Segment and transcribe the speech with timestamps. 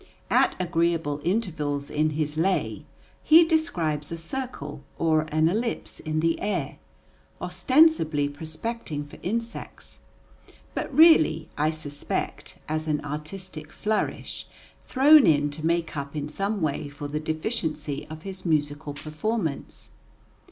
[0.31, 2.85] At agreeable intervals in his lay
[3.21, 6.79] he describes a circle or an ellipse in the air,
[7.39, 9.99] ostensibly prospecting for insects,
[10.73, 14.47] but really, I suspect, as an artistic flourish,
[14.87, 19.91] thrown in to make up in some way for the deficiency of his musical performance.